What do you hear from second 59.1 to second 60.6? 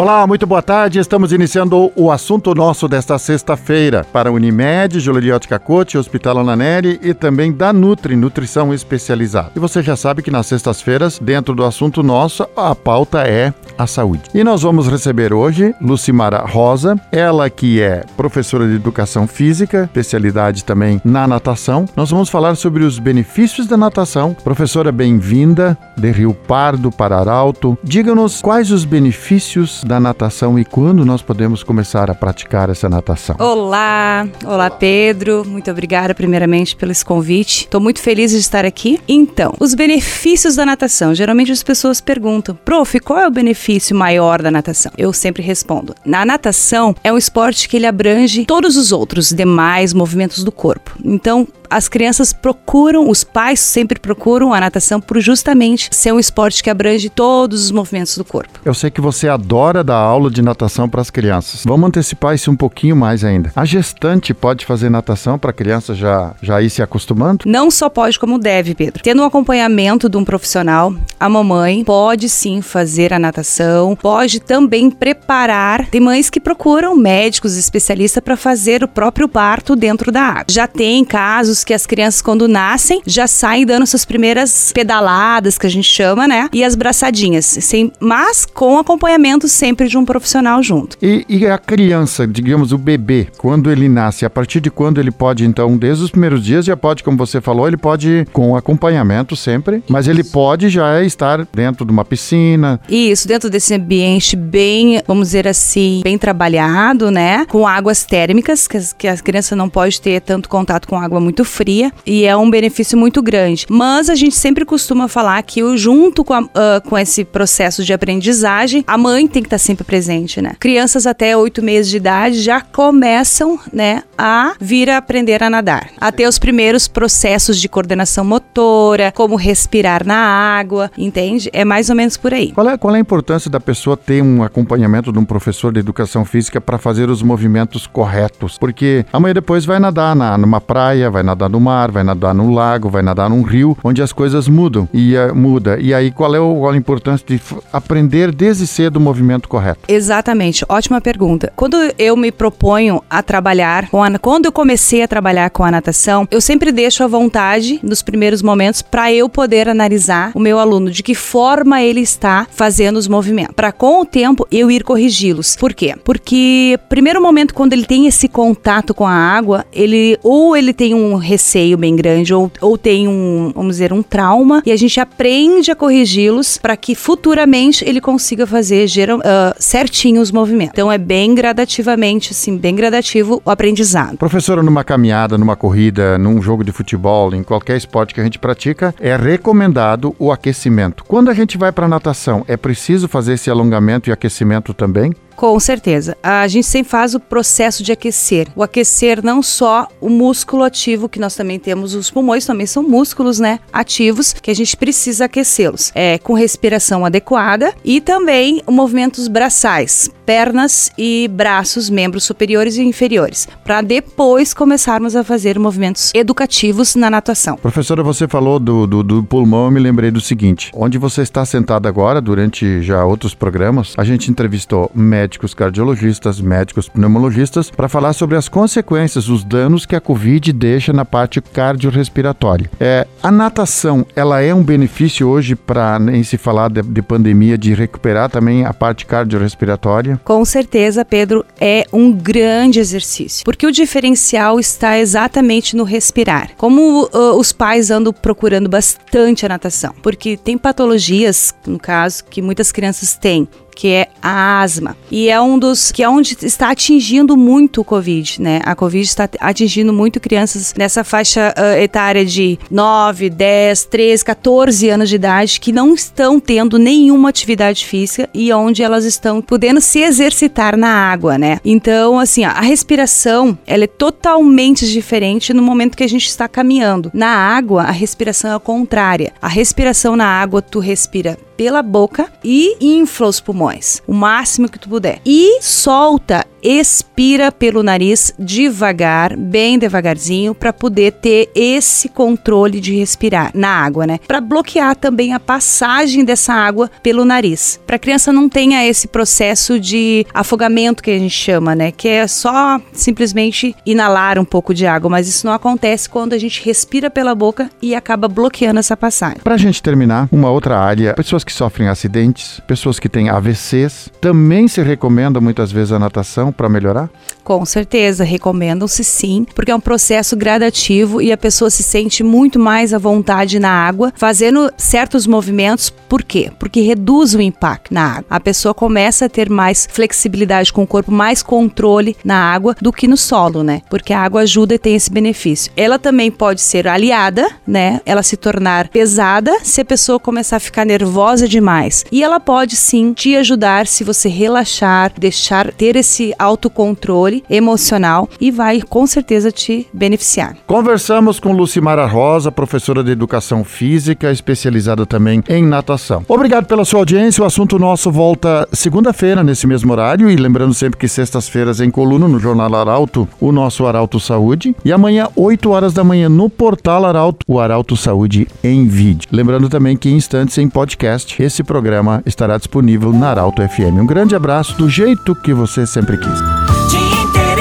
adora dar aula de